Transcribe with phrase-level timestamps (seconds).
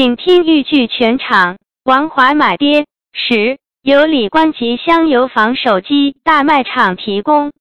[0.00, 1.58] 请听豫剧全场。
[1.84, 7.52] 王华买爹十，由李冠吉香油坊手机大卖场提供。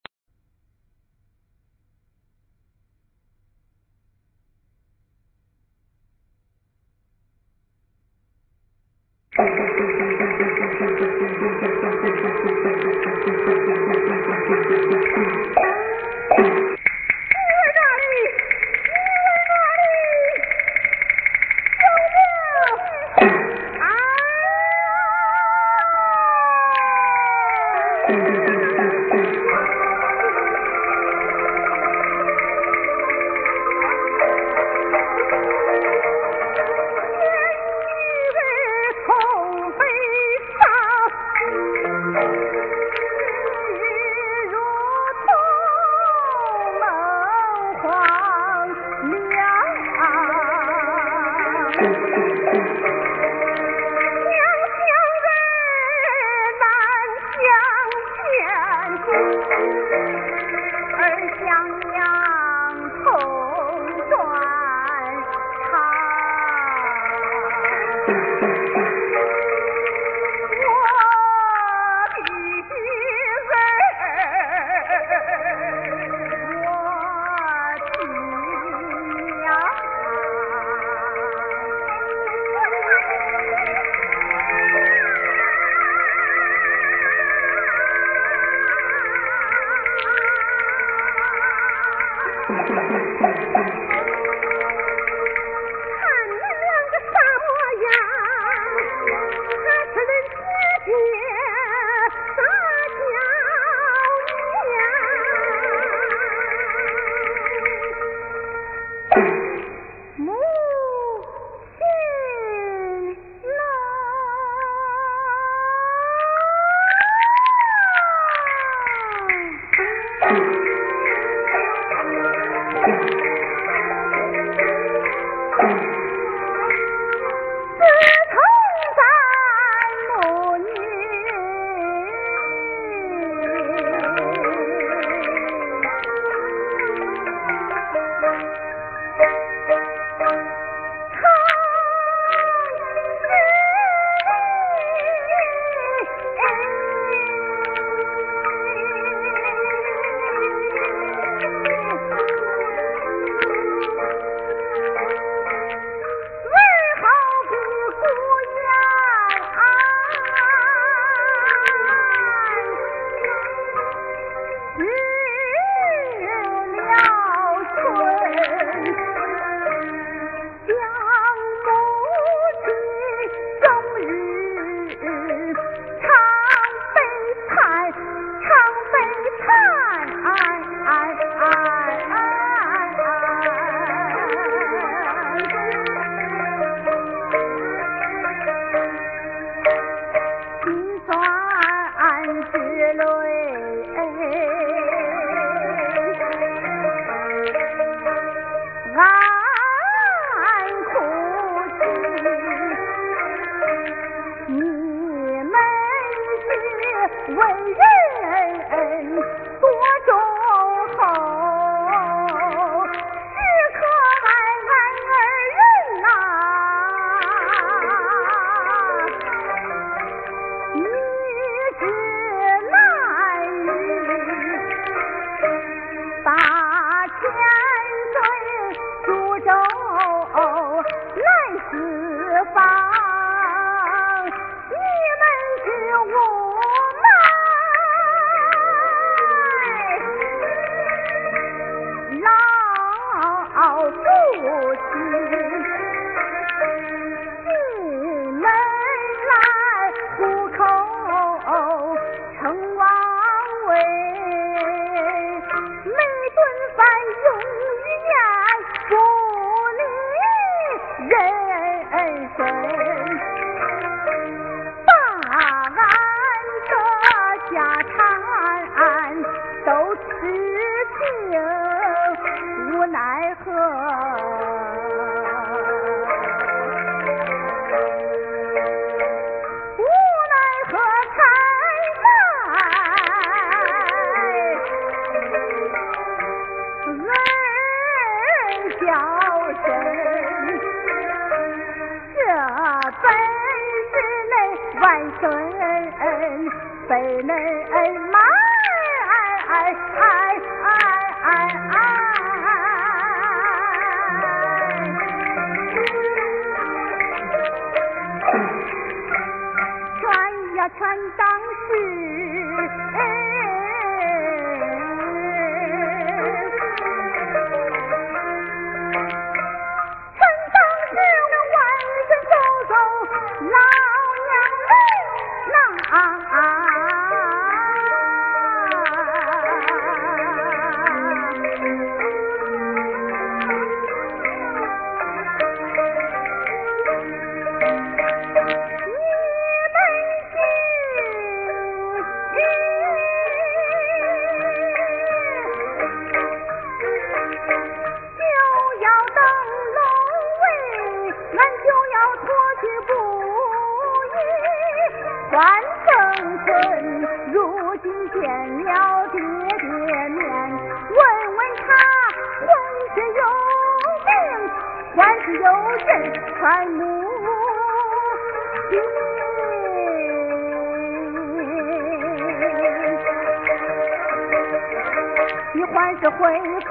[376.02, 376.64] 这回忆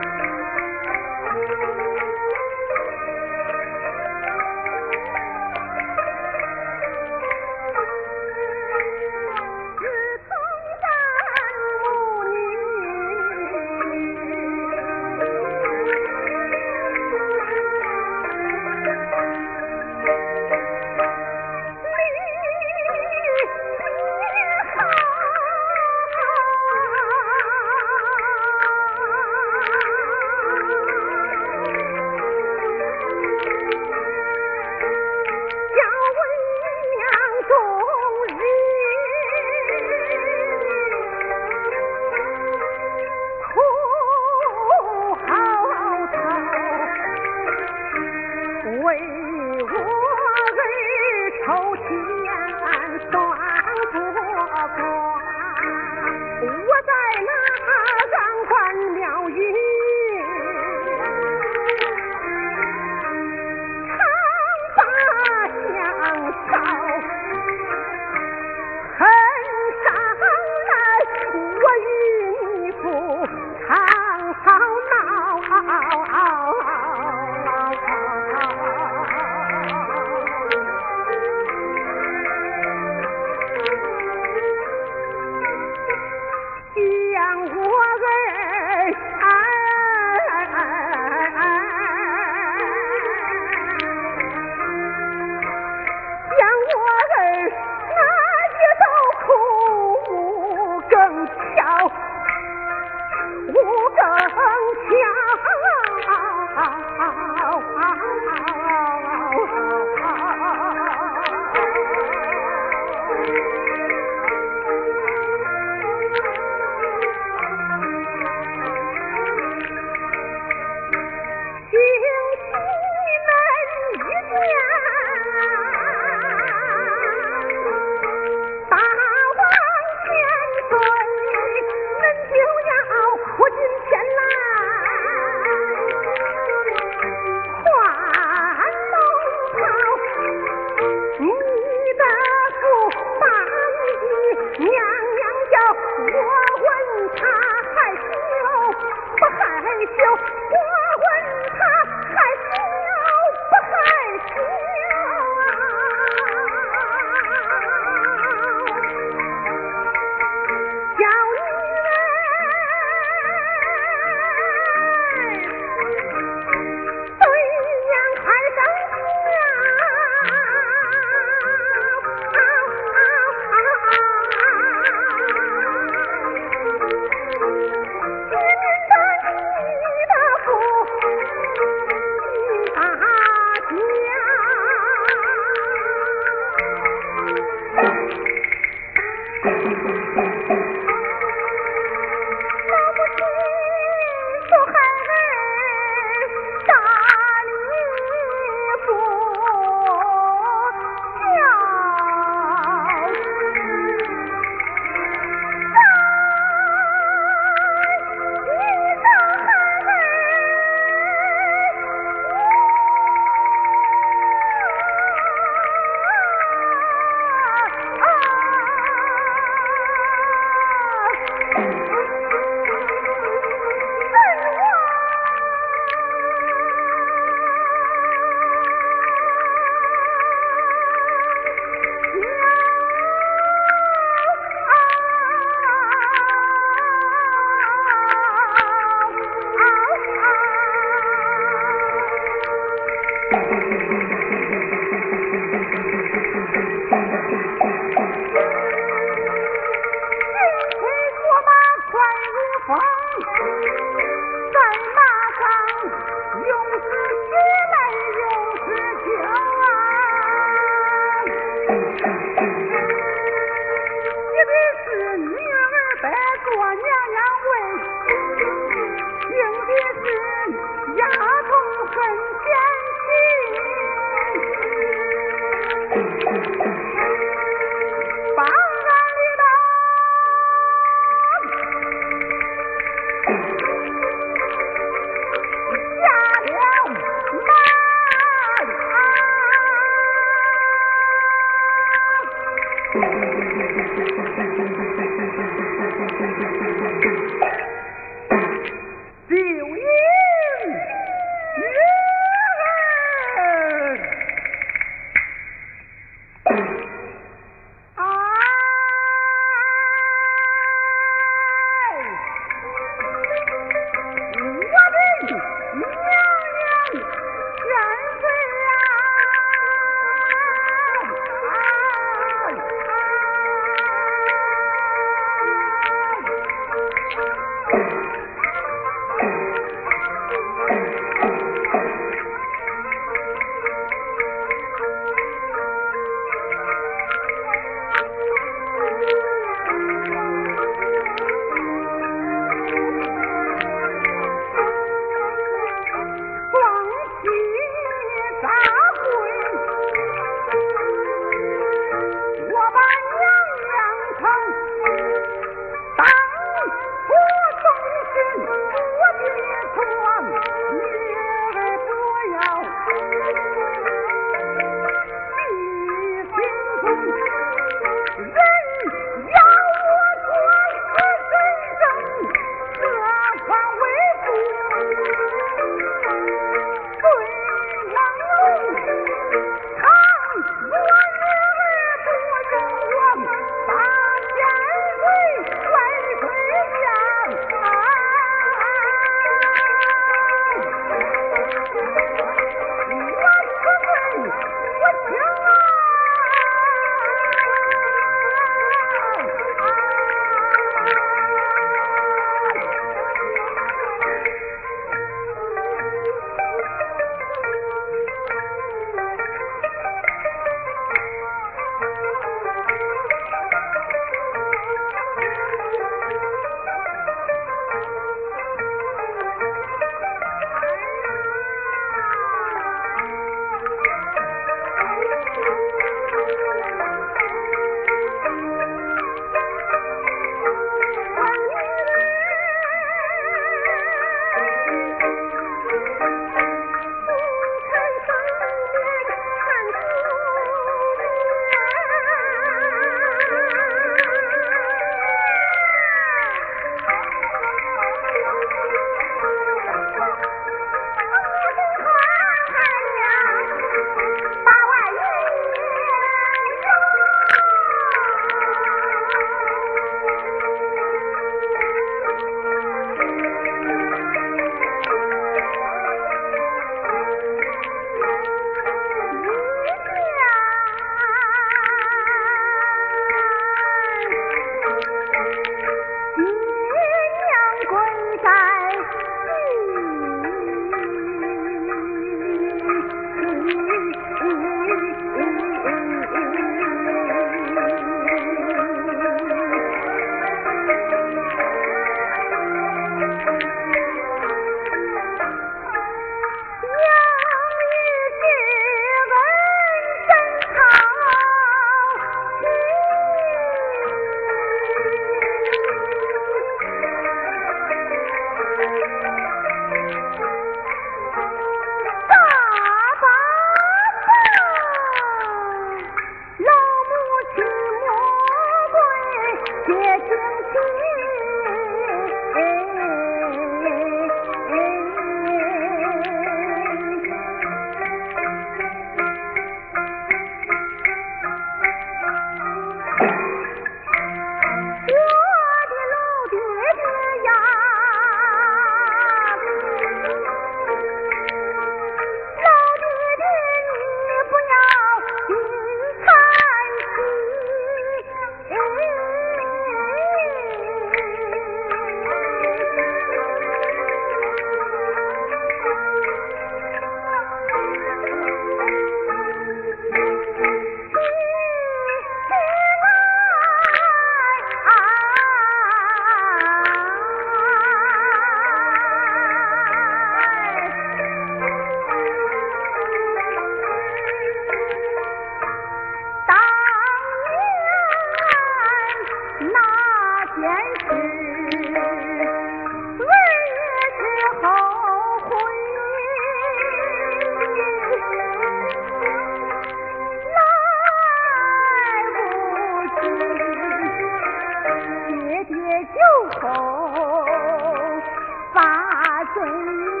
[599.35, 600.00] say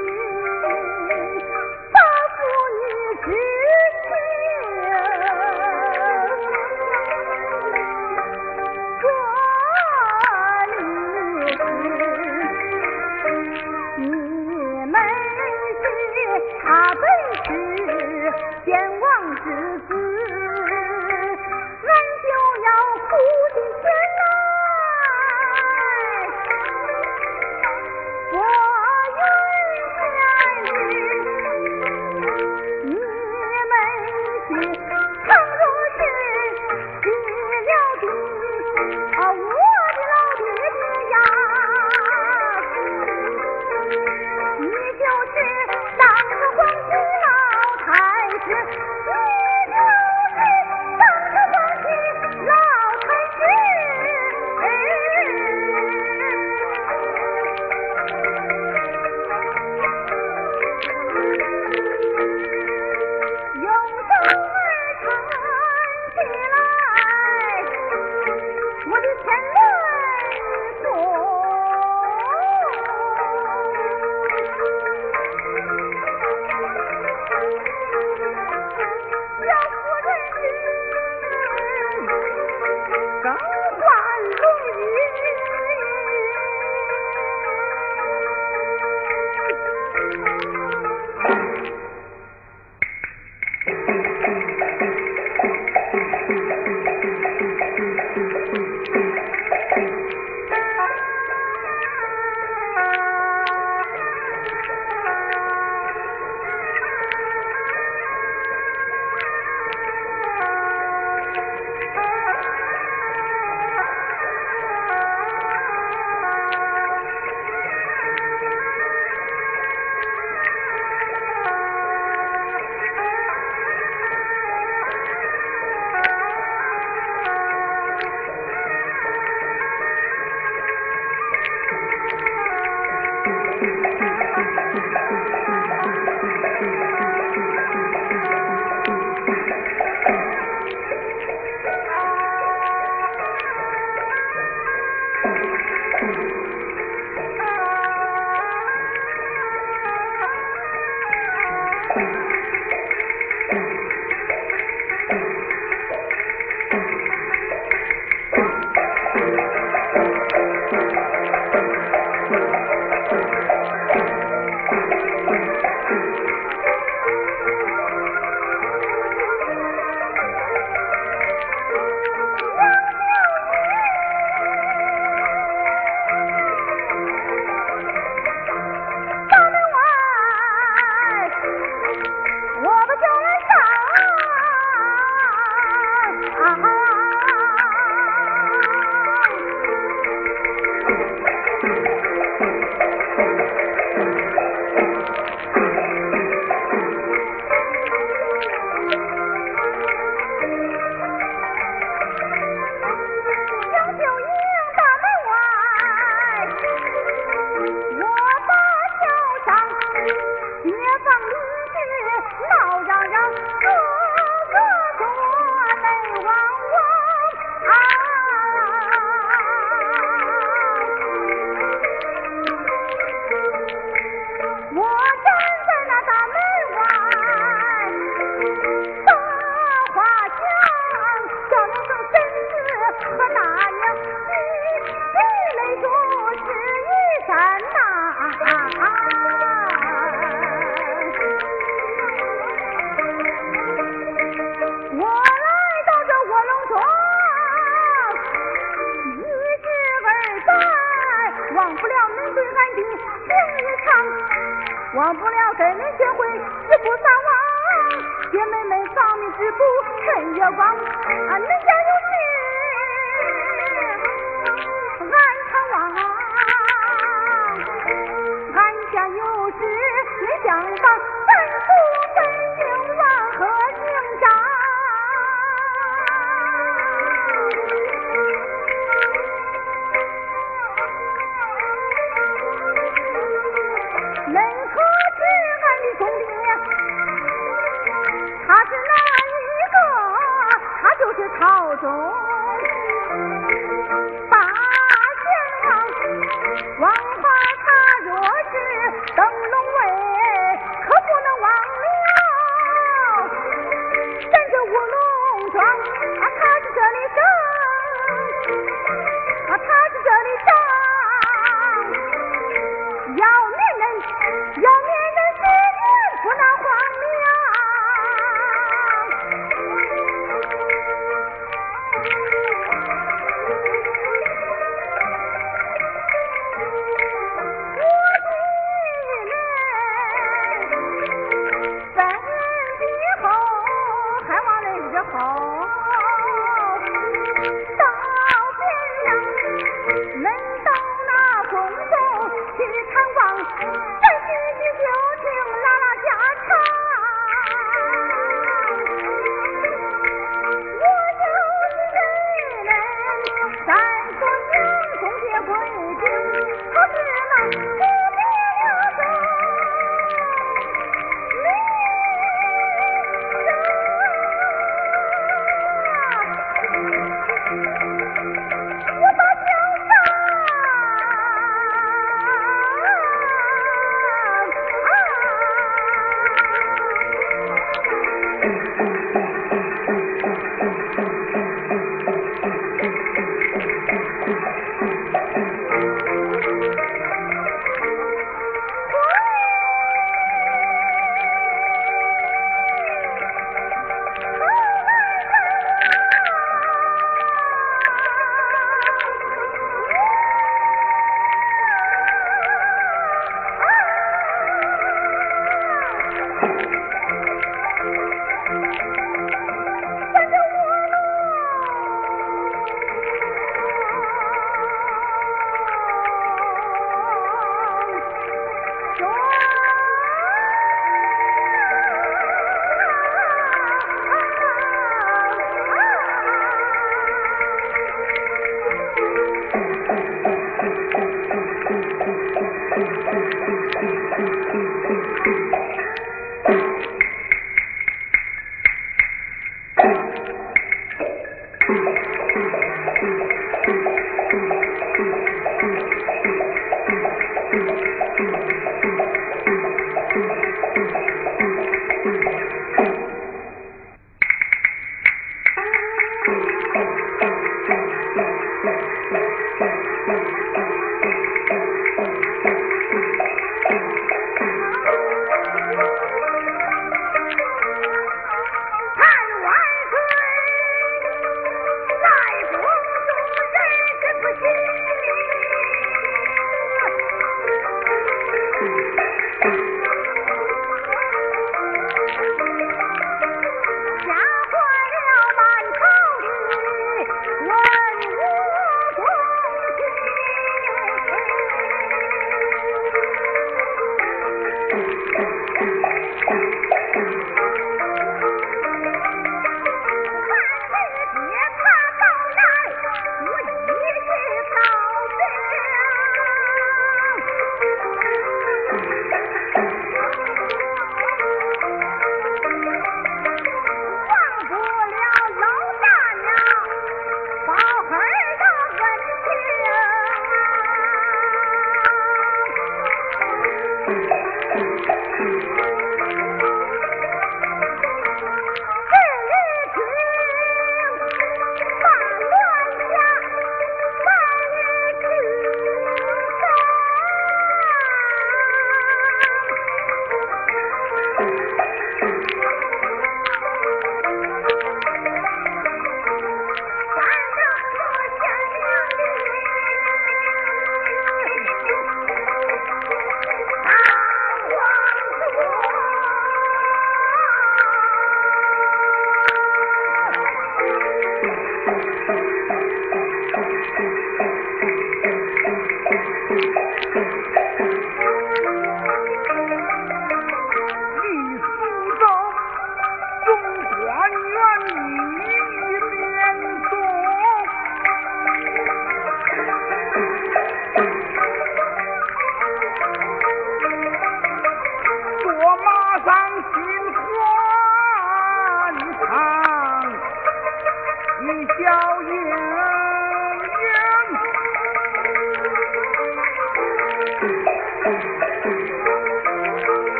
[441.71, 442.20] people.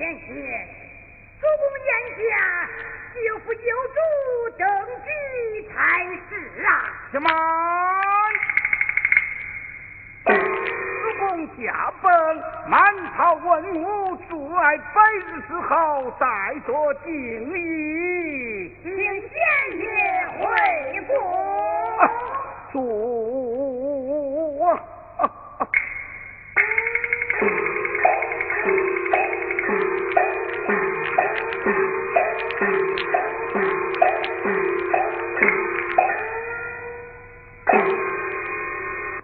[0.00, 2.20] 贤妻，主公眼下
[3.12, 3.58] 舅父有
[3.92, 4.00] 主
[4.56, 4.64] 登
[5.04, 5.10] 基
[5.68, 5.74] 才
[6.26, 6.30] 是
[6.64, 6.68] 啊！
[7.12, 7.28] 什么？
[10.24, 10.32] 主
[11.18, 12.10] 公驾崩，
[12.66, 12.80] 满
[13.14, 16.24] 朝文武祝爱百日之后，再
[16.64, 17.12] 做敬
[17.52, 19.28] 意，请贤
[19.80, 19.84] 爷
[20.38, 20.46] 回
[21.08, 21.12] 宫。
[22.72, 23.39] 主。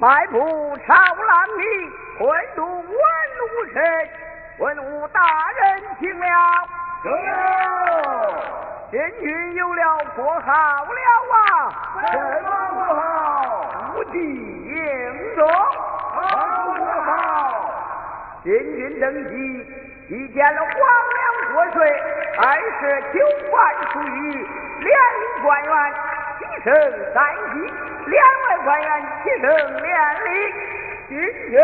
[0.06, 0.38] 迈步
[0.86, 3.82] 朝南里，混入文武臣，
[4.58, 6.26] 文武大人听了，
[8.92, 11.00] 贤君有了国号了
[11.32, 11.36] 啊！
[12.12, 13.02] 什么国号？
[13.96, 15.40] 无敌应中。
[16.14, 16.14] 好
[16.76, 17.10] 国号？
[18.44, 19.34] 贤君登基，
[20.08, 20.70] 一见了皇
[21.16, 21.18] 粮
[21.52, 21.82] 国税，
[22.38, 22.44] 二
[22.78, 23.18] 是九
[23.50, 23.56] 万
[23.92, 24.46] 属于
[24.84, 24.88] 两
[25.18, 25.74] 营官员，
[26.38, 26.70] 提升
[27.12, 27.18] 三
[27.52, 27.56] 级。
[28.66, 28.90] 官员
[29.22, 29.46] 齐升
[29.80, 29.86] 连
[30.24, 30.28] 礼，
[31.08, 31.16] 军
[31.52, 31.54] 权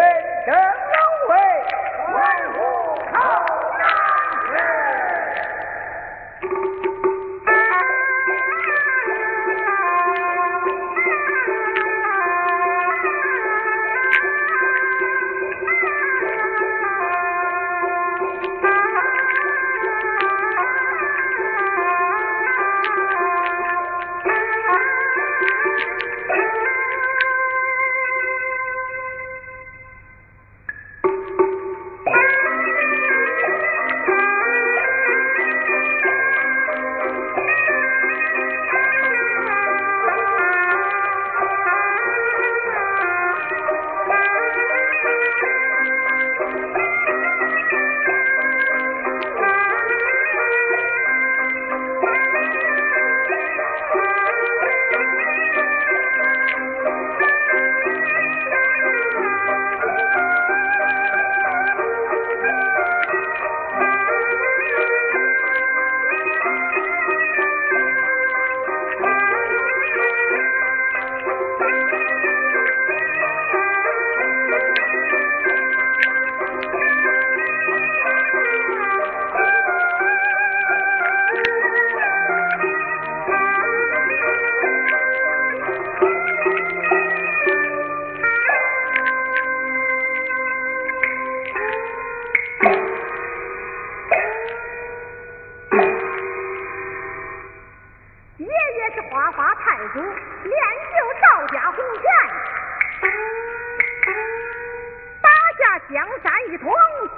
[105.93, 106.73] 江山一统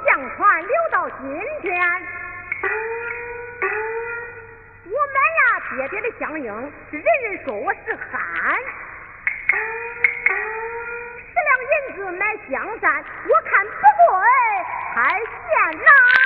[0.05, 1.73] 像船留到今天。
[4.85, 8.59] 我买呀爹爹的相应人人说我是憨
[11.31, 13.73] 十两银子买江山我看不
[14.11, 14.13] 贵
[14.93, 16.24] 还嫌呐